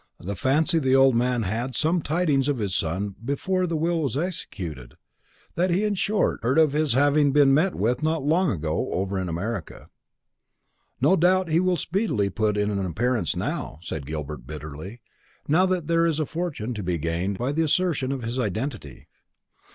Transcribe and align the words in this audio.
I 0.27 0.33
fancy 0.33 0.79
the 0.79 0.95
old 0.95 1.15
man 1.15 1.43
had 1.43 1.75
some 1.75 2.01
tidings 2.01 2.47
of 2.47 2.57
his 2.57 2.73
son 2.73 3.13
before 3.23 3.67
the 3.67 3.75
will 3.77 4.01
was 4.01 4.17
executed; 4.17 4.95
that 5.53 5.69
he, 5.69 5.83
in 5.83 5.93
short, 5.93 6.39
heard 6.41 6.57
of 6.57 6.73
his 6.73 6.93
having 6.93 7.31
been 7.33 7.53
met 7.53 7.75
with 7.75 8.01
not 8.01 8.23
long 8.23 8.49
ago, 8.49 8.91
over 8.93 9.19
in 9.19 9.29
America." 9.29 9.89
"No 11.01 11.15
doubt 11.15 11.49
he 11.49 11.59
will 11.59 11.77
speedily 11.77 12.31
put 12.31 12.57
in 12.57 12.71
an 12.71 12.83
appearance 12.83 13.35
now," 13.35 13.77
said 13.83 14.07
Gilbert 14.07 14.47
bitterly 14.47 15.01
"now 15.47 15.67
that 15.67 15.85
there 15.85 16.07
is 16.07 16.19
a 16.19 16.25
fortune 16.25 16.73
to 16.73 16.81
be 16.81 16.97
gained 16.97 17.37
by 17.37 17.51
the 17.51 17.61
assertion 17.61 18.11
of 18.11 18.23
his 18.23 18.39
identity." 18.39 19.07